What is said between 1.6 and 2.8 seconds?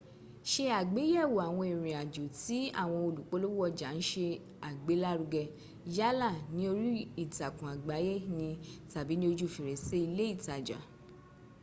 ìrìnàjò tí